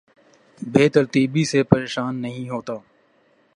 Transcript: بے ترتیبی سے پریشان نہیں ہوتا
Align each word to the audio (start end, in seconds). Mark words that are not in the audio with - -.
بے 0.61 0.87
ترتیبی 0.89 1.43
سے 1.45 1.63
پریشان 1.63 2.21
نہیں 2.21 2.49
ہوتا 2.49 2.73